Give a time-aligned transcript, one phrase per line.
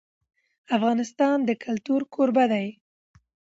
[0.77, 2.67] افغانستان د کلتور کوربه دی.